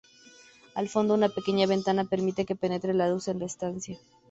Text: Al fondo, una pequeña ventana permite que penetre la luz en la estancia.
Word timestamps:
Al 0.73 0.89
fondo, 0.89 1.13
una 1.13 1.29
pequeña 1.29 1.67
ventana 1.67 2.05
permite 2.05 2.43
que 2.47 2.55
penetre 2.55 2.95
la 2.95 3.07
luz 3.07 3.27
en 3.27 3.37
la 3.37 3.45
estancia. 3.45 3.99